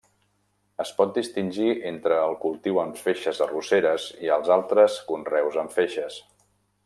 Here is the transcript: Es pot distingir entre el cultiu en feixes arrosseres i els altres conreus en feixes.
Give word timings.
Es 0.83 0.91
pot 1.01 1.11
distingir 1.17 1.73
entre 1.89 2.17
el 2.29 2.33
cultiu 2.45 2.81
en 2.85 2.95
feixes 3.03 3.43
arrosseres 3.47 4.09
i 4.29 4.33
els 4.37 4.53
altres 4.59 4.97
conreus 5.13 5.61
en 5.65 5.71
feixes. 5.77 6.19